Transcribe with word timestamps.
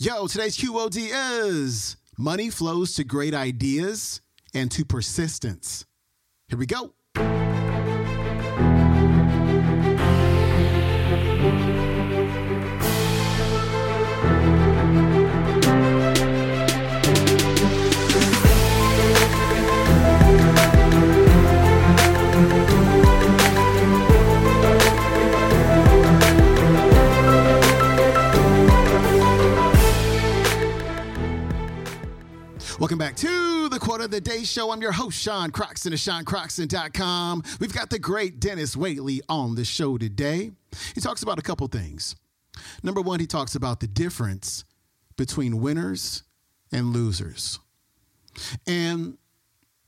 Yo, 0.00 0.28
today's 0.28 0.56
QOD 0.56 1.10
is 1.12 1.96
money 2.16 2.50
flows 2.50 2.94
to 2.94 3.02
great 3.02 3.34
ideas 3.34 4.20
and 4.54 4.70
to 4.70 4.84
persistence. 4.84 5.86
Here 6.46 6.56
we 6.56 6.66
go. 6.66 6.94
Day 34.38 34.44
Show. 34.44 34.70
I'm 34.70 34.80
your 34.80 34.92
host, 34.92 35.20
Sean 35.20 35.50
Croxton 35.50 35.92
of 35.92 35.98
SeanCroxton.com. 35.98 37.42
We've 37.58 37.72
got 37.72 37.90
the 37.90 37.98
great 37.98 38.38
Denis 38.38 38.76
Waitley 38.76 39.18
on 39.28 39.56
the 39.56 39.64
show 39.64 39.98
today. 39.98 40.52
He 40.94 41.00
talks 41.00 41.24
about 41.24 41.40
a 41.40 41.42
couple 41.42 41.66
things. 41.66 42.14
Number 42.84 43.00
one, 43.00 43.18
he 43.18 43.26
talks 43.26 43.56
about 43.56 43.80
the 43.80 43.88
difference 43.88 44.62
between 45.16 45.60
winners 45.60 46.22
and 46.70 46.92
losers. 46.92 47.58
And 48.64 49.18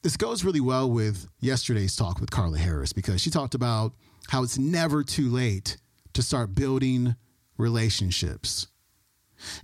this 0.02 0.16
goes 0.16 0.42
really 0.42 0.58
well 0.58 0.90
with 0.90 1.28
yesterday's 1.38 1.94
talk 1.94 2.18
with 2.18 2.32
Carla 2.32 2.58
Harris 2.58 2.92
because 2.92 3.20
she 3.20 3.30
talked 3.30 3.54
about 3.54 3.92
how 4.30 4.42
it's 4.42 4.58
never 4.58 5.04
too 5.04 5.28
late 5.30 5.76
to 6.14 6.22
start 6.22 6.56
building 6.56 7.14
relationships. 7.56 8.66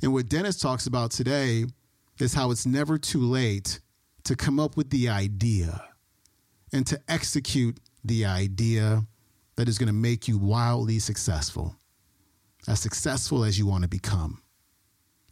And 0.00 0.12
what 0.12 0.28
Denis 0.28 0.60
talks 0.60 0.86
about 0.86 1.10
today 1.10 1.64
is 2.20 2.34
how 2.34 2.52
it's 2.52 2.66
never 2.66 2.98
too 2.98 3.22
late 3.22 3.80
to 4.26 4.36
come 4.36 4.60
up 4.60 4.76
with 4.76 4.90
the 4.90 5.08
idea 5.08 5.82
and 6.72 6.86
to 6.86 7.00
execute 7.08 7.78
the 8.04 8.24
idea 8.24 9.04
that 9.56 9.68
is 9.68 9.78
going 9.78 9.86
to 9.86 9.92
make 9.92 10.28
you 10.28 10.36
wildly 10.36 10.98
successful, 10.98 11.76
as 12.68 12.80
successful 12.80 13.44
as 13.44 13.58
you 13.58 13.66
want 13.66 13.82
to 13.82 13.88
become. 13.88 14.42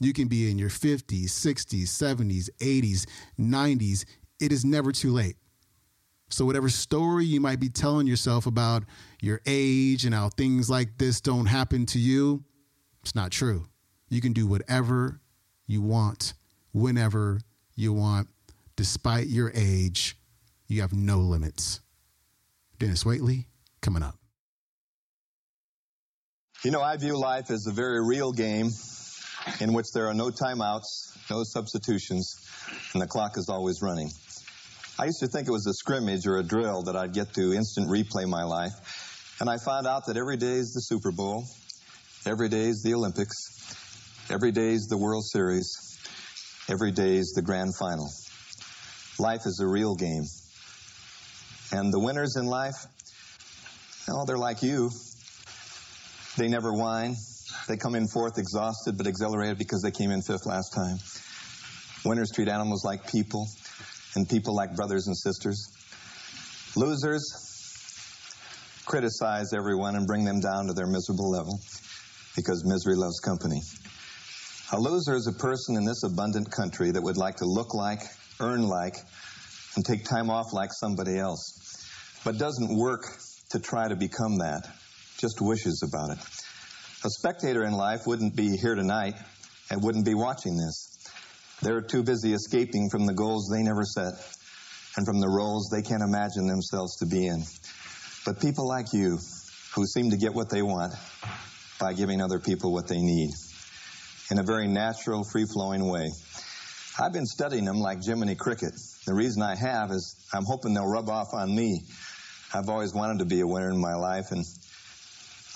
You 0.01 0.13
can 0.13 0.29
be 0.29 0.51
in 0.51 0.59
your 0.59 0.71
50s, 0.71 1.27
60s, 1.27 1.85
70s, 1.85 2.49
80s, 2.61 3.07
90s. 3.39 4.05
It 4.41 4.53
is 4.53 4.65
never 4.65 4.93
too 4.93 5.13
late. 5.13 5.37
So, 6.31 6.45
whatever 6.45 6.69
story 6.69 7.25
you 7.25 7.41
might 7.41 7.61
be 7.61 7.69
telling 7.69 8.07
yourself 8.07 8.47
about 8.47 8.85
your 9.21 9.41
age 9.47 10.05
and 10.05 10.15
how 10.15 10.31
things 10.31 10.71
like 10.71 10.99
this 10.99 11.21
don't 11.21 11.47
happen 11.47 11.87
to 11.87 11.99
you, 11.99 12.43
it's 13.03 13.15
not 13.15 13.31
true. 13.31 13.67
You 14.09 14.21
can 14.21 14.33
do 14.33 14.47
whatever 14.47 15.21
you 15.67 15.83
want 15.83 16.35
whenever 16.73 17.41
you 17.77 17.93
want, 17.93 18.29
despite 18.77 19.27
your 19.27 19.53
age. 19.55 20.17
You 20.67 20.81
have 20.81 20.93
no 20.93 21.19
limits. 21.19 21.81
Denis 22.79 23.05
Waitley, 23.05 23.47
coming 23.81 24.03
up. 24.03 24.17
You 26.65 26.71
know, 26.71 26.81
I 26.81 26.97
view 26.97 27.19
life 27.19 27.51
as 27.51 27.67
a 27.67 27.73
very 27.73 28.05
real 28.05 28.33
game 28.33 28.71
in 29.61 29.75
which 29.75 29.87
there 29.93 30.09
are 30.09 30.15
no 30.15 30.31
timeouts, 30.31 31.31
no 31.31 31.45
substitutions, 31.45 32.35
and 32.95 33.03
the 33.03 33.07
clock 33.07 33.37
is 33.37 33.49
always 33.49 33.83
running. 33.83 34.11
I 34.99 35.07
used 35.07 35.21
to 35.21 35.27
think 35.27 35.49
it 35.49 35.51
was 35.51 35.67
a 35.67 35.75
scrimmage 35.75 36.27
or 36.27 36.39
a 36.39 36.43
drill 36.43 36.83
that 36.85 36.97
I'd 36.97 37.13
get 37.13 37.35
to 37.35 37.53
instant 37.53 37.89
replay 37.89 38.27
my 38.27 38.45
life, 38.45 39.37
and 39.41 39.51
I 39.51 39.59
found 39.59 39.87
out 39.87 40.07
that 40.07 40.17
every 40.17 40.39
day 40.39 40.55
is 40.55 40.73
the 40.73 40.81
Super 40.81 41.13
Bowl, 41.13 41.45
every 42.25 42.49
day 42.49 42.65
is 42.65 42.83
the 42.83 42.95
Olympics, 42.95 44.31
every 44.31 44.53
day 44.53 44.73
is 44.73 44.87
the 44.87 44.97
World 44.97 45.25
Series, 45.27 45.85
Every 46.67 46.93
day 46.93 47.17
is 47.17 47.35
the 47.35 47.43
grand 47.43 47.77
final. 47.77 48.11
Life 49.19 49.43
is 49.47 49.61
a 49.63 49.67
real 49.67 49.95
game. 49.95 50.25
And 51.73 51.93
the 51.93 52.01
winners 52.01 52.37
in 52.37 52.47
life, 52.47 52.75
well, 54.09 54.27
they're 54.27 54.39
like 54.39 54.63
you. 54.63 54.91
They 56.37 56.49
never 56.49 56.73
whine. 56.73 57.15
They 57.69 57.77
come 57.77 57.95
in 57.95 58.09
fourth 58.09 58.39
exhausted 58.39 58.99
but 58.99 59.07
exhilarated 59.07 59.59
because 59.59 59.83
they 59.83 59.91
came 59.91 60.11
in 60.11 60.23
fifth 60.23 60.47
last 60.47 60.75
time. 60.75 60.99
Winners 62.05 62.31
treat 62.35 62.49
animals 62.49 62.85
like 62.85 63.11
people 63.11 63.47
and 64.15 64.29
people 64.29 64.55
like 64.55 64.75
brothers 64.75 65.07
and 65.07 65.17
sisters. 65.17 65.71
Losers 66.77 67.23
criticize 68.85 69.53
everyone 69.55 69.97
and 69.97 70.07
bring 70.07 70.25
them 70.25 70.41
down 70.41 70.67
to 70.67 70.75
their 70.75 70.87
miserable 70.87 71.31
level 71.31 71.59
because 72.37 72.65
misery 72.67 72.97
loves 72.97 73.21
company. 73.21 73.61
A 74.73 74.79
loser 74.79 75.15
is 75.15 75.27
a 75.27 75.33
person 75.33 75.77
in 75.77 75.85
this 75.85 76.03
abundant 76.03 76.51
country 76.51 76.91
that 76.91 77.03
would 77.03 77.17
like 77.17 77.37
to 77.37 77.47
look 77.47 77.75
like, 77.75 78.01
earn 78.41 78.63
like, 78.67 78.97
and 79.77 79.85
take 79.85 80.05
time 80.05 80.31
off 80.31 80.53
like 80.53 80.71
somebody 80.73 81.19
else, 81.19 82.21
but 82.25 82.39
doesn't 82.39 82.77
work 82.77 83.03
to 83.51 83.59
try 83.59 83.89
to 83.89 83.97
become 83.97 84.39
that, 84.39 84.69
just 85.19 85.41
wishes 85.41 85.83
about 85.83 86.11
it. 86.11 86.19
A 87.05 87.11
spectator 87.11 87.65
in 87.65 87.73
life 87.73 88.07
wouldn't 88.07 88.35
be 88.35 88.57
here 88.57 88.75
tonight 88.75 89.15
and 89.71 89.83
wouldn't 89.83 90.05
be 90.05 90.15
watching 90.15 90.57
this. 90.57 90.99
They're 91.63 91.83
too 91.83 92.03
busy 92.03 92.33
escaping 92.33 92.89
from 92.91 93.07
the 93.07 93.15
goals 93.15 93.49
they 93.53 93.63
never 93.63 93.85
set 93.85 94.15
and 94.97 95.07
from 95.07 95.21
the 95.21 95.29
roles 95.29 95.69
they 95.71 95.83
can't 95.83 96.03
imagine 96.03 96.47
themselves 96.47 96.97
to 96.99 97.07
be 97.07 97.27
in. 97.27 97.43
But 98.25 98.41
people 98.41 98.67
like 98.69 98.87
you, 98.93 99.19
who 99.75 99.87
seem 99.87 100.11
to 100.11 100.17
get 100.17 100.33
what 100.33 100.51
they 100.51 100.63
want 100.63 100.95
by 101.81 101.93
giving 101.93 102.21
other 102.21 102.39
people 102.39 102.73
what 102.73 102.87
they 102.87 103.01
need 103.01 103.31
in 104.31 104.39
a 104.39 104.43
very 104.43 104.69
natural, 104.69 105.25
free 105.25 105.45
flowing 105.53 105.87
way. 105.91 106.09
I've 106.97 107.13
been 107.13 107.27
studying 107.27 107.65
them 107.65 107.81
like 107.81 108.05
Jiminy 108.05 108.37
Cricket. 108.37 108.73
The 109.05 109.15
reason 109.15 109.43
I 109.43 109.57
have 109.57 109.91
is 109.91 110.15
I'm 110.33 110.45
hoping 110.45 110.75
they'll 110.75 110.87
rub 110.87 111.09
off 111.09 111.35
on 111.35 111.53
me. 111.53 111.81
I've 112.55 112.69
always 112.69 112.95
wanted 112.95 113.19
to 113.19 113.25
be 113.25 113.41
a 113.41 113.47
winner 113.47 113.69
in 113.69 113.81
my 113.81 113.97
life, 113.97 114.27
and 114.31 114.45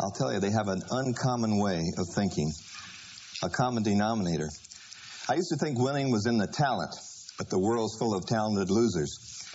I'll 0.01 0.11
tell 0.11 0.33
you, 0.33 0.41
they 0.41 0.51
have 0.51 0.67
an 0.67 0.83
uncommon 0.91 1.59
way 1.59 1.93
of 1.97 2.09
thinking, 2.13 2.51
a 3.45 3.49
common 3.49 3.85
denominator. 3.85 4.49
I 5.29 5.35
used 5.35 5.51
to 5.51 5.57
think 5.57 5.79
winning 5.79 6.11
was 6.11 6.27
in 6.27 6.39
the 6.39 6.49
talent, 6.49 6.97
but 7.39 7.49
the 7.51 7.59
world's 7.59 7.97
full 7.97 8.17
of 8.17 8.27
talented 8.27 8.69
losers. 8.69 9.47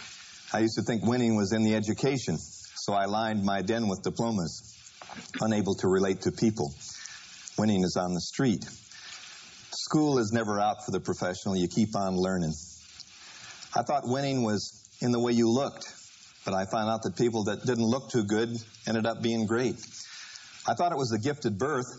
I 0.53 0.59
used 0.59 0.77
to 0.77 0.83
think 0.83 1.05
winning 1.05 1.35
was 1.35 1.51
in 1.51 1.63
the 1.63 1.75
education, 1.75 2.37
so 2.37 2.93
I 2.93 3.07
lined 3.07 3.43
my 3.43 3.61
den 3.61 3.89
with 3.89 4.03
diplomas, 4.03 4.79
unable 5.41 5.75
to 5.75 5.89
relate 5.89 6.21
to 6.21 6.31
people. 6.31 6.73
Winning 7.57 7.83
is 7.83 7.97
on 7.97 8.13
the 8.13 8.21
street. 8.21 8.63
School 9.83 10.17
is 10.17 10.31
never 10.31 10.61
out 10.61 10.85
for 10.85 10.91
the 10.91 11.01
professional. 11.01 11.57
You 11.57 11.67
keep 11.67 11.93
on 11.93 12.15
learning. 12.15 12.53
I 13.75 13.81
thought 13.81 14.07
winning 14.07 14.41
was 14.41 14.87
in 15.01 15.11
the 15.11 15.19
way 15.19 15.33
you 15.33 15.49
looked, 15.49 15.85
but 16.45 16.53
I 16.53 16.63
found 16.63 16.89
out 16.89 17.03
that 17.03 17.17
people 17.17 17.43
that 17.45 17.65
didn't 17.65 17.83
look 17.83 18.09
too 18.09 18.23
good 18.23 18.55
ended 18.87 19.05
up 19.05 19.21
being 19.21 19.45
great. 19.45 19.75
I 20.65 20.73
thought 20.73 20.93
it 20.93 20.97
was 20.97 21.11
a 21.11 21.19
gifted 21.19 21.57
birth, 21.57 21.91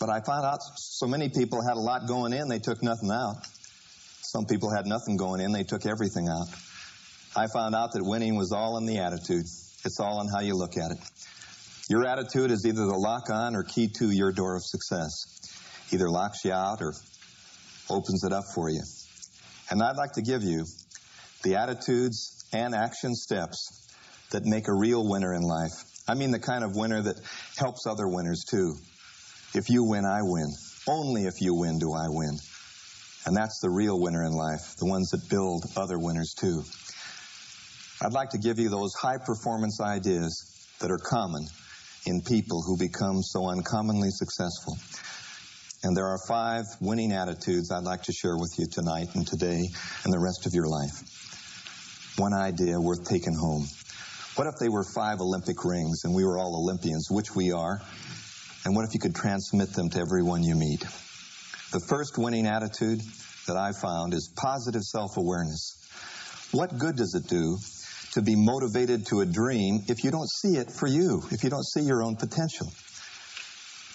but 0.00 0.08
I 0.08 0.20
found 0.20 0.46
out 0.46 0.60
so 0.76 1.06
many 1.06 1.28
people 1.28 1.60
had 1.62 1.76
a 1.76 1.80
lot 1.80 2.08
going 2.08 2.32
in, 2.32 2.48
they 2.48 2.58
took 2.58 2.82
nothing 2.82 3.10
out. 3.10 3.36
Some 4.22 4.46
people 4.46 4.74
had 4.74 4.86
nothing 4.86 5.18
going 5.18 5.42
in, 5.42 5.52
they 5.52 5.64
took 5.64 5.84
everything 5.84 6.28
out. 6.28 6.48
I 7.36 7.48
found 7.52 7.74
out 7.74 7.92
that 7.92 8.02
winning 8.02 8.34
was 8.36 8.50
all 8.50 8.78
in 8.78 8.86
the 8.86 9.00
attitude. 9.00 9.44
It's 9.84 10.00
all 10.00 10.22
in 10.22 10.28
how 10.28 10.40
you 10.40 10.56
look 10.56 10.78
at 10.78 10.92
it. 10.92 10.98
Your 11.90 12.06
attitude 12.06 12.50
is 12.50 12.64
either 12.64 12.86
the 12.86 12.96
lock 12.96 13.28
on 13.28 13.54
or 13.54 13.62
key 13.62 13.88
to 13.98 14.10
your 14.10 14.32
door 14.32 14.56
of 14.56 14.64
success 14.64 15.34
either 15.94 16.10
locks 16.10 16.44
you 16.44 16.52
out 16.52 16.82
or 16.82 16.92
opens 17.88 18.24
it 18.24 18.32
up 18.32 18.44
for 18.54 18.68
you. 18.68 18.82
And 19.70 19.82
I'd 19.82 19.96
like 19.96 20.12
to 20.12 20.22
give 20.22 20.42
you 20.42 20.64
the 21.42 21.56
attitudes 21.56 22.44
and 22.52 22.74
action 22.74 23.14
steps 23.14 23.92
that 24.30 24.44
make 24.44 24.68
a 24.68 24.74
real 24.74 25.08
winner 25.08 25.32
in 25.32 25.42
life. 25.42 25.72
I 26.06 26.14
mean, 26.14 26.30
the 26.30 26.38
kind 26.38 26.64
of 26.64 26.76
winner 26.76 27.00
that 27.00 27.16
helps 27.56 27.86
other 27.86 28.08
winners 28.08 28.44
too. 28.50 28.74
If 29.54 29.70
you 29.70 29.84
win, 29.84 30.04
I 30.04 30.20
win. 30.22 30.52
Only 30.86 31.22
if 31.22 31.40
you 31.40 31.54
win 31.54 31.78
do 31.78 31.92
I 31.94 32.08
win. 32.08 32.36
And 33.26 33.36
that's 33.36 33.60
the 33.60 33.70
real 33.70 33.98
winner 33.98 34.24
in 34.24 34.32
life, 34.32 34.76
the 34.78 34.86
ones 34.86 35.10
that 35.10 35.30
build 35.30 35.64
other 35.76 35.98
winners 35.98 36.34
too. 36.38 36.62
I'd 38.02 38.12
like 38.12 38.30
to 38.30 38.38
give 38.38 38.58
you 38.58 38.68
those 38.68 38.92
high 38.94 39.16
performance 39.16 39.80
ideas 39.80 40.68
that 40.80 40.90
are 40.90 40.98
common 40.98 41.46
in 42.06 42.20
people 42.20 42.62
who 42.66 42.76
become 42.76 43.22
so 43.22 43.48
uncommonly 43.48 44.10
successful. 44.10 44.76
And 45.84 45.94
there 45.94 46.06
are 46.06 46.18
five 46.26 46.64
winning 46.80 47.12
attitudes 47.12 47.70
I'd 47.70 47.84
like 47.84 48.04
to 48.04 48.12
share 48.12 48.38
with 48.38 48.58
you 48.58 48.64
tonight 48.66 49.14
and 49.14 49.26
today 49.26 49.68
and 50.04 50.12
the 50.12 50.18
rest 50.18 50.46
of 50.46 50.54
your 50.54 50.66
life. 50.66 52.16
One 52.16 52.32
idea 52.32 52.80
worth 52.80 53.04
taking 53.04 53.34
home. 53.34 53.66
What 54.36 54.46
if 54.46 54.54
they 54.58 54.70
were 54.70 54.82
five 54.82 55.20
Olympic 55.20 55.62
rings 55.62 56.04
and 56.04 56.14
we 56.14 56.24
were 56.24 56.38
all 56.38 56.56
Olympians, 56.56 57.08
which 57.10 57.36
we 57.36 57.52
are? 57.52 57.82
And 58.64 58.74
what 58.74 58.86
if 58.88 58.94
you 58.94 59.00
could 59.00 59.14
transmit 59.14 59.74
them 59.74 59.90
to 59.90 60.00
everyone 60.00 60.42
you 60.42 60.54
meet? 60.54 60.80
The 60.80 61.84
first 61.86 62.16
winning 62.16 62.46
attitude 62.46 63.02
that 63.46 63.58
I 63.58 63.72
found 63.72 64.14
is 64.14 64.32
positive 64.34 64.82
self 64.82 65.18
awareness. 65.18 65.76
What 66.52 66.78
good 66.78 66.96
does 66.96 67.14
it 67.14 67.28
do 67.28 67.58
to 68.12 68.22
be 68.22 68.36
motivated 68.36 69.06
to 69.08 69.20
a 69.20 69.26
dream 69.26 69.84
if 69.88 70.02
you 70.02 70.10
don't 70.10 70.30
see 70.30 70.56
it 70.56 70.70
for 70.70 70.86
you, 70.86 71.22
if 71.30 71.44
you 71.44 71.50
don't 71.50 71.66
see 71.66 71.82
your 71.82 72.02
own 72.02 72.16
potential? 72.16 72.72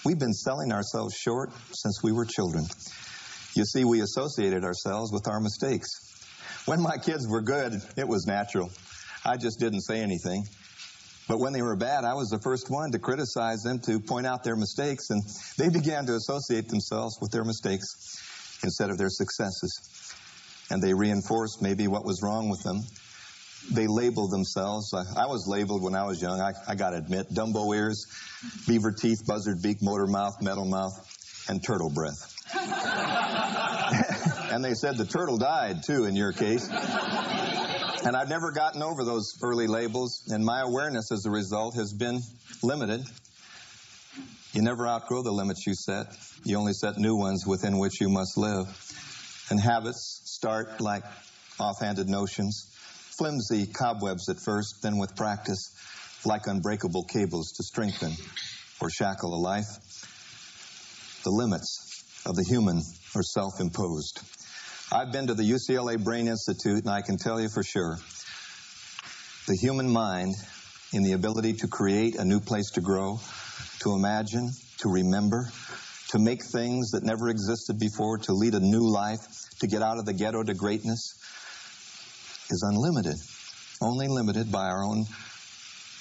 We've 0.04 0.18
been 0.18 0.32
selling 0.32 0.72
ourselves 0.72 1.14
short 1.14 1.50
since 1.72 2.02
we 2.02 2.12
were 2.12 2.24
children. 2.24 2.64
You 3.54 3.64
see, 3.64 3.84
we 3.84 4.00
associated 4.00 4.64
ourselves 4.64 5.12
with 5.12 5.28
our 5.28 5.40
mistakes. 5.40 5.88
When 6.64 6.80
my 6.80 6.96
kids 6.96 7.28
were 7.28 7.42
good, 7.42 7.74
it 7.98 8.08
was 8.08 8.26
natural. 8.26 8.70
I 9.26 9.36
just 9.36 9.60
didn't 9.60 9.82
say 9.82 10.00
anything. 10.00 10.44
But 11.28 11.38
when 11.38 11.52
they 11.52 11.60
were 11.60 11.76
bad, 11.76 12.04
I 12.04 12.14
was 12.14 12.30
the 12.30 12.40
first 12.42 12.70
one 12.70 12.92
to 12.92 12.98
criticize 12.98 13.60
them, 13.62 13.78
to 13.80 14.00
point 14.00 14.26
out 14.26 14.42
their 14.42 14.56
mistakes, 14.56 15.10
and 15.10 15.22
they 15.58 15.68
began 15.68 16.06
to 16.06 16.14
associate 16.14 16.68
themselves 16.68 17.18
with 17.20 17.30
their 17.30 17.44
mistakes 17.44 18.58
instead 18.64 18.88
of 18.88 18.96
their 18.96 19.10
successes. 19.10 20.14
And 20.70 20.82
they 20.82 20.94
reinforced 20.94 21.60
maybe 21.60 21.88
what 21.88 22.06
was 22.06 22.20
wrong 22.22 22.48
with 22.48 22.62
them. 22.62 22.80
They 23.70 23.86
labeled 23.86 24.30
themselves. 24.30 24.94
I, 24.94 25.22
I 25.22 25.26
was 25.26 25.46
labeled 25.46 25.82
when 25.82 25.94
I 25.94 26.04
was 26.04 26.20
young, 26.20 26.40
I, 26.40 26.52
I 26.66 26.74
gotta 26.74 26.96
admit, 26.96 27.32
Dumbo 27.32 27.74
ears, 27.74 28.06
beaver 28.66 28.92
teeth, 28.92 29.26
buzzard 29.26 29.62
beak, 29.62 29.82
motor 29.82 30.06
mouth, 30.06 30.40
metal 30.40 30.64
mouth, 30.64 31.46
and 31.48 31.62
turtle 31.62 31.90
breath. 31.90 32.34
and 34.52 34.64
they 34.64 34.74
said 34.74 34.96
the 34.96 35.06
turtle 35.06 35.38
died 35.38 35.82
too 35.84 36.04
in 36.04 36.16
your 36.16 36.32
case. 36.32 36.68
And 38.02 38.16
I've 38.16 38.30
never 38.30 38.50
gotten 38.50 38.82
over 38.82 39.04
those 39.04 39.38
early 39.42 39.66
labels, 39.66 40.22
and 40.30 40.44
my 40.44 40.62
awareness 40.62 41.12
as 41.12 41.26
a 41.26 41.30
result 41.30 41.74
has 41.74 41.92
been 41.92 42.20
limited. 42.62 43.04
You 44.52 44.62
never 44.62 44.88
outgrow 44.88 45.22
the 45.22 45.30
limits 45.30 45.66
you 45.66 45.74
set. 45.74 46.06
You 46.44 46.56
only 46.56 46.72
set 46.72 46.96
new 46.96 47.14
ones 47.14 47.46
within 47.46 47.78
which 47.78 48.00
you 48.00 48.08
must 48.08 48.38
live. 48.38 48.66
And 49.50 49.60
habits 49.60 50.22
start 50.24 50.80
like 50.80 51.04
offhanded 51.58 52.08
notions, 52.08 52.69
flimsy 53.20 53.66
cobwebs 53.66 54.30
at 54.30 54.40
first, 54.40 54.76
then 54.82 54.96
with 54.96 55.14
practice, 55.14 55.76
like 56.24 56.46
unbreakable 56.46 57.04
cables 57.04 57.52
to 57.52 57.62
strengthen 57.62 58.12
or 58.80 58.88
shackle 58.88 59.34
a 59.34 59.36
life. 59.36 59.66
The 61.24 61.30
limits 61.30 62.02
of 62.24 62.34
the 62.34 62.44
human 62.48 62.80
are 63.14 63.22
self 63.22 63.60
imposed. 63.60 64.22
I've 64.90 65.12
been 65.12 65.26
to 65.26 65.34
the 65.34 65.42
UCLA 65.42 66.02
Brain 66.02 66.28
Institute, 66.28 66.80
and 66.80 66.88
I 66.88 67.02
can 67.02 67.18
tell 67.18 67.38
you 67.38 67.50
for 67.52 67.62
sure 67.62 67.98
the 69.46 69.56
human 69.60 69.90
mind, 69.90 70.34
in 70.94 71.02
the 71.02 71.12
ability 71.12 71.52
to 71.52 71.68
create 71.68 72.16
a 72.16 72.24
new 72.24 72.40
place 72.40 72.70
to 72.70 72.80
grow, 72.80 73.20
to 73.80 73.92
imagine, 73.94 74.50
to 74.78 74.88
remember, 74.88 75.50
to 76.08 76.18
make 76.18 76.40
things 76.42 76.92
that 76.92 77.04
never 77.04 77.28
existed 77.28 77.78
before, 77.78 78.16
to 78.16 78.32
lead 78.32 78.54
a 78.54 78.60
new 78.60 78.90
life, 78.90 79.20
to 79.60 79.66
get 79.66 79.82
out 79.82 79.98
of 79.98 80.06
the 80.06 80.14
ghetto 80.14 80.42
to 80.42 80.54
greatness, 80.54 81.19
is 82.50 82.62
unlimited, 82.66 83.16
only 83.80 84.08
limited 84.08 84.50
by 84.50 84.66
our 84.66 84.84
own 84.84 85.04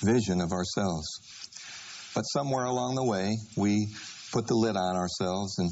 vision 0.04 0.42
of 0.42 0.52
ourselves. 0.52 1.08
But 2.16 2.24
somewhere 2.24 2.66
along 2.66 2.96
the 2.96 3.06
way, 3.06 3.38
we 3.56 3.88
put 4.32 4.48
the 4.48 4.56
lid 4.56 4.76
on 4.76 4.96
ourselves 4.96 5.60
and 5.60 5.70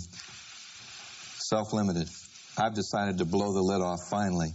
self 1.50 1.74
limited. 1.74 2.08
I've 2.58 2.74
decided 2.74 3.18
to 3.20 3.26
blow 3.26 3.54
the 3.54 3.62
lid 3.62 3.82
off 3.82 4.00
finally 4.10 4.50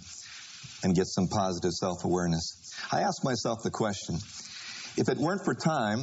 and 0.83 0.95
get 0.95 1.07
some 1.07 1.29
positive 1.29 1.73
self 1.73 2.05
awareness. 2.05 2.73
I 2.91 3.01
ask 3.01 3.25
myself 3.25 3.63
the 3.63 3.71
question 3.71 4.17
if 4.97 5.09
it 5.09 5.19
weren't 5.19 5.45
for 5.45 5.55
time 5.55 6.01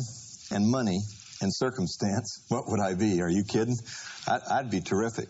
and 0.51 0.69
money 0.69 0.99
and 1.41 1.53
circumstance, 1.53 2.43
what 2.49 2.65
would 2.67 2.79
I 2.79 2.95
be? 2.95 3.21
Are 3.21 3.29
you 3.29 3.43
kidding? 3.43 3.77
I'd, 4.27 4.41
I'd 4.51 4.71
be 4.71 4.81
terrific. 4.81 5.29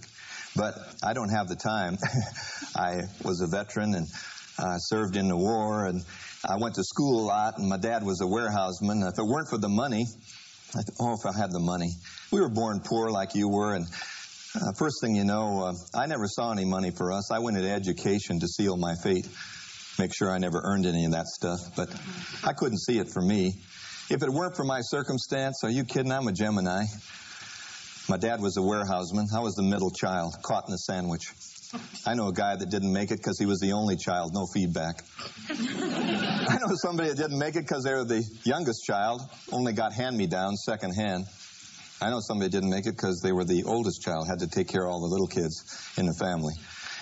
But 0.56 0.74
I 1.04 1.14
don't 1.14 1.30
have 1.30 1.48
the 1.48 1.56
time. 1.56 1.98
I 2.76 3.04
was 3.24 3.42
a 3.42 3.48
veteran 3.48 3.94
and 3.94 4.08
uh, 4.60 4.78
served 4.78 5.16
in 5.16 5.28
the 5.28 5.38
war, 5.38 5.86
and 5.86 6.02
I 6.48 6.58
went 6.58 6.76
to 6.76 6.84
school 6.84 7.24
a 7.24 7.26
lot, 7.26 7.58
and 7.58 7.70
my 7.70 7.78
dad 7.78 8.04
was 8.04 8.22
a 8.22 8.28
warehouseman. 8.28 9.02
If 9.04 9.18
it 9.18 9.26
weren't 9.26 9.50
for 9.50 9.58
the 9.58 9.70
money, 9.70 10.06
I 10.76 10.82
th- 10.84 10.98
oh, 11.00 11.14
if 11.14 11.26
I 11.26 11.38
had 11.38 11.52
the 11.52 11.60
money. 11.60 11.92
We 12.32 12.42
were 12.42 12.50
born 12.50 12.82
poor 12.84 13.10
like 13.10 13.36
you 13.36 13.50
were, 13.50 13.74
and 13.74 13.86
uh, 13.86 14.74
first 14.78 15.02
thing 15.02 15.16
you 15.16 15.24
know, 15.24 15.64
uh, 15.64 15.74
I 15.98 16.06
never 16.08 16.28
saw 16.28 16.52
any 16.52 16.66
money 16.66 16.92
for 16.92 17.12
us. 17.12 17.32
I 17.32 17.40
went 17.40 17.58
into 17.58 17.70
education 17.70 18.40
to 18.40 18.48
seal 18.48 18.78
my 18.78 18.96
fate, 19.02 19.28
make 19.98 20.12
sure 20.16 20.32
I 20.32 20.38
never 20.38 20.62
earned 20.64 20.86
any 20.86 21.06
of 21.06 21.12
that 21.12 21.28
stuff, 21.28 21.60
but 21.76 21.90
I 22.44 22.54
couldn't 22.54 22.80
see 22.80 23.00
it 23.00 23.10
for 23.10 23.22
me. 23.22 23.54
If 24.10 24.24
it 24.24 24.30
weren't 24.30 24.56
for 24.56 24.66
my 24.66 24.82
circumstance, 24.82 25.64
are 25.64 25.70
you 25.70 25.84
kidding? 25.86 26.12
I'm 26.12 26.28
a 26.28 26.34
Gemini. 26.34 26.86
My 28.10 28.18
dad 28.18 28.42
was 28.42 28.58
a 28.58 28.62
warehouseman. 28.62 29.28
I 29.36 29.40
was 29.42 29.54
the 29.54 29.64
middle 29.64 29.92
child, 29.92 30.34
caught 30.42 30.68
in 30.68 30.74
a 30.74 30.80
sandwich. 30.80 31.32
I 32.06 32.16
know 32.16 32.30
a 32.30 32.34
guy 32.34 32.56
that 32.56 32.70
didn't 32.70 32.92
make 32.92 33.12
it 33.12 33.18
because 33.18 33.38
he 33.38 33.46
was 33.46 33.60
the 33.60 33.74
only 33.74 33.96
child, 33.96 34.32
no 34.34 34.48
feedback. 34.54 35.04
I 35.50 36.58
know 36.60 36.74
somebody 36.76 37.10
that 37.10 37.18
didn't 37.18 37.38
make 37.38 37.56
it 37.56 37.62
because 37.62 37.84
they 37.84 37.94
were 37.94 38.06
the 38.06 38.24
youngest 38.44 38.86
child, 38.86 39.22
only 39.52 39.74
got 39.74 39.94
hand 39.94 40.18
me 40.18 40.26
downs 40.26 40.64
second 40.66 40.94
hand. 40.94 41.26
I 42.02 42.10
know 42.10 42.22
somebody 42.22 42.50
didn't 42.50 42.72
make 42.72 42.88
it 42.88 42.96
because 42.96 43.22
they 43.22 43.32
were 43.32 43.46
the 43.46 43.66
oldest 43.66 44.02
child, 44.02 44.28
had 44.28 44.40
to 44.40 44.48
take 44.48 44.68
care 44.68 44.86
of 44.86 44.90
all 44.90 45.02
the 45.02 45.08
little 45.08 45.28
kids 45.28 45.94
in 45.98 46.08
the 46.08 46.14
family. 46.14 46.54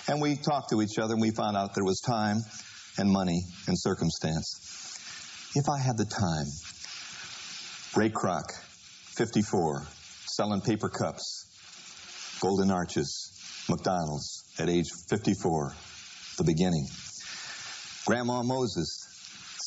And 0.06 0.20
we 0.20 0.36
talked 0.36 0.70
to 0.70 0.82
each 0.82 0.98
other 1.00 1.14
and 1.14 1.22
we 1.22 1.30
found 1.30 1.56
out 1.56 1.74
there 1.74 1.84
was 1.84 2.00
time 2.00 2.38
and 2.98 3.10
money 3.10 3.40
and 3.68 3.78
circumstance. 3.78 5.52
If 5.54 5.64
I 5.68 5.78
had 5.78 5.96
the 5.96 6.04
time, 6.04 6.46
Ray 7.96 8.10
Kroc, 8.10 8.52
54, 9.16 9.86
selling 10.26 10.60
paper 10.60 10.90
cups, 10.90 12.38
golden 12.40 12.70
arches, 12.70 13.64
McDonald's 13.68 14.37
at 14.58 14.68
age 14.68 14.86
54, 15.08 15.72
the 16.38 16.44
beginning. 16.44 16.86
Grandma 18.06 18.42
Moses, 18.42 18.88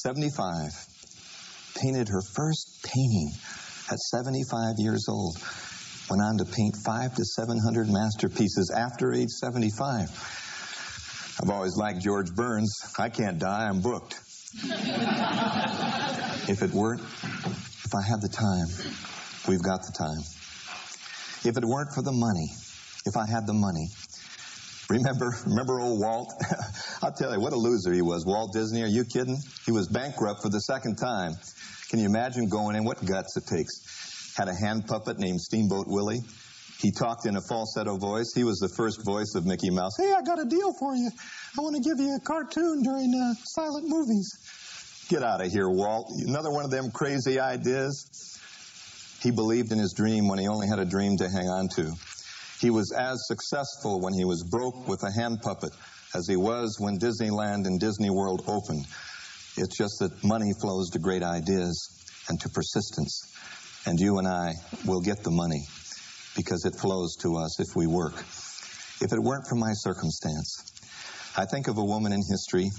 75, 0.03 0.71
painted 1.81 2.09
her 2.09 2.21
first 2.35 2.83
painting 2.83 3.31
at 3.89 3.99
75 3.99 4.75
years 4.79 5.05
old, 5.07 5.37
went 6.09 6.21
on 6.21 6.37
to 6.37 6.45
paint 6.45 6.75
five 6.85 7.13
to 7.15 7.23
700 7.23 7.87
masterpieces 7.89 8.73
after 8.75 9.13
age 9.13 9.29
75. 9.29 10.09
I've 11.41 11.49
always 11.49 11.75
liked 11.77 12.01
George 12.01 12.33
Burns. 12.35 12.77
I 12.99 13.09
can't 13.09 13.39
die, 13.39 13.67
I'm 13.67 13.81
booked. 13.81 14.19
if 16.49 16.61
it 16.61 16.71
weren't, 16.71 17.01
if 17.01 17.95
I 17.95 18.01
had 18.07 18.21
the 18.21 18.29
time, 18.29 18.67
we've 19.47 19.63
got 19.63 19.81
the 19.83 19.93
time. 19.97 20.21
If 21.43 21.57
it 21.57 21.63
weren't 21.65 21.93
for 21.95 22.03
the 22.03 22.11
money, 22.11 22.49
if 23.05 23.15
I 23.17 23.25
had 23.25 23.47
the 23.47 23.53
money, 23.53 23.87
Remember, 24.91 25.33
remember 25.45 25.79
old 25.79 26.01
Walt? 26.01 26.33
I'll 27.01 27.13
tell 27.13 27.31
you, 27.31 27.39
what 27.39 27.53
a 27.53 27.57
loser 27.57 27.93
he 27.93 28.01
was. 28.01 28.25
Walt 28.25 28.51
Disney, 28.51 28.83
are 28.83 28.87
you 28.87 29.05
kidding? 29.05 29.37
He 29.65 29.71
was 29.71 29.87
bankrupt 29.87 30.41
for 30.41 30.49
the 30.49 30.59
second 30.59 30.97
time. 30.97 31.31
Can 31.89 31.99
you 31.99 32.05
imagine 32.05 32.49
going 32.49 32.75
in? 32.75 32.83
What 32.83 33.03
guts 33.05 33.37
it 33.37 33.47
takes. 33.47 34.35
Had 34.37 34.49
a 34.49 34.53
hand 34.53 34.87
puppet 34.87 35.17
named 35.17 35.39
Steamboat 35.39 35.87
Willie. 35.87 36.19
He 36.81 36.91
talked 36.91 37.25
in 37.25 37.37
a 37.37 37.41
falsetto 37.41 37.95
voice. 37.95 38.33
He 38.35 38.43
was 38.43 38.59
the 38.59 38.67
first 38.75 39.05
voice 39.05 39.33
of 39.35 39.45
Mickey 39.45 39.69
Mouse. 39.69 39.95
Hey, 39.97 40.11
I 40.11 40.23
got 40.23 40.39
a 40.39 40.45
deal 40.45 40.73
for 40.73 40.93
you. 40.93 41.09
I 41.57 41.61
want 41.61 41.77
to 41.77 41.81
give 41.81 41.97
you 41.97 42.13
a 42.13 42.19
cartoon 42.19 42.83
during 42.83 43.13
uh, 43.15 43.33
silent 43.45 43.87
movies. 43.87 45.07
Get 45.07 45.23
out 45.23 45.39
of 45.39 45.51
here, 45.53 45.69
Walt. 45.69 46.11
Another 46.27 46.51
one 46.51 46.65
of 46.65 46.71
them 46.71 46.91
crazy 46.91 47.39
ideas. 47.39 48.39
He 49.23 49.31
believed 49.31 49.71
in 49.71 49.79
his 49.79 49.93
dream 49.93 50.27
when 50.27 50.39
he 50.39 50.49
only 50.49 50.67
had 50.67 50.79
a 50.79 50.85
dream 50.85 51.15
to 51.17 51.29
hang 51.29 51.47
on 51.47 51.69
to. 51.75 51.93
He 52.61 52.69
was 52.69 52.91
as 52.91 53.25
successful 53.25 53.99
when 53.99 54.13
he 54.13 54.23
was 54.23 54.43
broke 54.43 54.87
with 54.87 55.01
a 55.01 55.11
hand 55.11 55.41
puppet 55.41 55.71
as 56.13 56.27
he 56.27 56.35
was 56.35 56.77
when 56.79 56.99
Disneyland 56.99 57.65
and 57.65 57.79
Disney 57.79 58.11
World 58.11 58.43
opened. 58.47 58.85
It's 59.57 59.75
just 59.75 59.97
that 59.99 60.23
money 60.23 60.53
flows 60.61 60.91
to 60.91 60.99
great 60.99 61.23
ideas 61.23 62.23
and 62.29 62.39
to 62.39 62.49
persistence. 62.49 63.33
And 63.87 63.99
you 63.99 64.19
and 64.19 64.27
I 64.27 64.53
will 64.85 65.01
get 65.01 65.23
the 65.23 65.31
money 65.31 65.65
because 66.35 66.65
it 66.65 66.75
flows 66.75 67.15
to 67.23 67.35
us 67.37 67.59
if 67.59 67.75
we 67.75 67.87
work. 67.87 68.13
If 69.01 69.11
it 69.11 69.19
weren't 69.19 69.47
for 69.49 69.55
my 69.55 69.73
circumstance, 69.73 70.71
I 71.35 71.45
think 71.45 71.67
of 71.67 71.79
a 71.79 71.83
woman 71.83 72.13
in 72.13 72.21
history, 72.29 72.69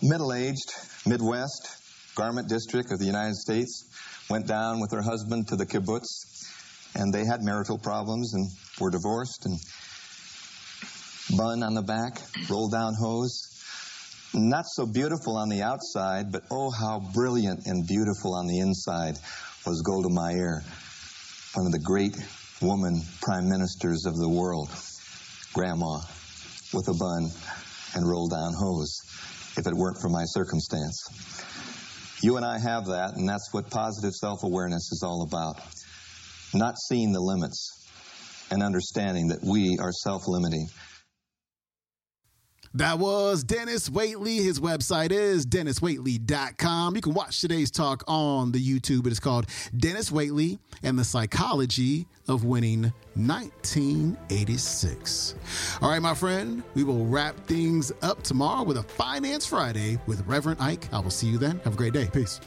middle 0.00 0.32
aged, 0.32 0.72
Midwest, 1.06 2.14
garment 2.14 2.48
district 2.48 2.90
of 2.90 2.98
the 2.98 3.04
United 3.04 3.36
States, 3.36 3.84
went 4.30 4.46
down 4.46 4.80
with 4.80 4.92
her 4.92 5.02
husband 5.02 5.48
to 5.48 5.56
the 5.56 5.66
kibbutz, 5.66 6.37
and 6.98 7.14
they 7.14 7.24
had 7.24 7.42
marital 7.42 7.78
problems 7.78 8.34
and 8.34 8.50
were 8.80 8.90
divorced, 8.90 9.46
and 9.46 9.58
bun 11.38 11.62
on 11.62 11.74
the 11.74 11.82
back, 11.82 12.20
roll 12.50 12.68
down 12.68 12.94
hose, 13.00 13.48
not 14.34 14.66
so 14.66 14.84
beautiful 14.84 15.36
on 15.36 15.48
the 15.48 15.62
outside, 15.62 16.30
but 16.30 16.42
oh, 16.50 16.70
how 16.70 17.00
brilliant 17.14 17.66
and 17.66 17.86
beautiful 17.86 18.34
on 18.34 18.46
the 18.46 18.58
inside 18.58 19.14
was 19.64 19.80
Golda 19.82 20.10
Meir, 20.10 20.62
one 21.54 21.66
of 21.66 21.72
the 21.72 21.80
great 21.82 22.16
woman 22.60 23.00
prime 23.22 23.48
ministers 23.48 24.04
of 24.04 24.16
the 24.16 24.28
world. 24.28 24.70
Grandma 25.54 26.00
with 26.74 26.88
a 26.88 26.94
bun 26.94 27.30
and 27.94 28.06
roll 28.06 28.28
down 28.28 28.52
hose, 28.52 29.00
if 29.56 29.66
it 29.66 29.72
weren't 29.72 29.98
for 30.00 30.10
my 30.10 30.24
circumstance. 30.26 31.08
You 32.22 32.36
and 32.36 32.44
I 32.44 32.58
have 32.58 32.86
that, 32.86 33.14
and 33.16 33.28
that's 33.28 33.48
what 33.52 33.70
positive 33.70 34.12
self 34.12 34.42
awareness 34.42 34.90
is 34.92 35.02
all 35.04 35.22
about. 35.22 35.60
Not 36.54 36.78
seeing 36.78 37.12
the 37.12 37.20
limits 37.20 37.86
and 38.50 38.62
understanding 38.62 39.28
that 39.28 39.42
we 39.42 39.78
are 39.78 39.92
self 39.92 40.26
limiting 40.26 40.68
That 42.74 42.98
was 42.98 43.44
Denis 43.44 43.88
Waitley. 43.88 44.42
His 44.42 44.60
website 44.60 45.10
is 45.10 45.46
deniswaitley.com. 45.46 46.96
You 46.96 47.00
can 47.02 47.14
watch 47.14 47.40
today's 47.40 47.70
talk 47.70 48.04
on 48.06 48.52
the 48.52 48.58
YouTube. 48.60 49.06
It 49.06 49.12
is 49.12 49.20
called 49.20 49.46
Denis 49.76 50.10
Waitley 50.10 50.58
and 50.82 50.98
the 50.98 51.04
Psychology 51.04 52.06
of 52.28 52.44
Winning 52.44 52.92
1986. 53.14 55.34
All 55.80 55.88
right, 55.90 56.02
my 56.02 56.14
friend, 56.14 56.62
we 56.74 56.84
will 56.84 57.06
wrap 57.06 57.36
things 57.46 57.90
up 58.02 58.22
tomorrow 58.22 58.64
with 58.64 58.76
a 58.76 58.82
Finance 58.82 59.46
Friday 59.46 59.98
with 60.06 60.26
Reverend 60.26 60.60
Ike. 60.60 60.92
I 60.92 60.98
will 61.00 61.10
see 61.10 61.28
you 61.28 61.38
then. 61.38 61.58
Have 61.64 61.72
a 61.74 61.76
great 61.76 61.94
day. 61.94 62.08
Peace. 62.12 62.38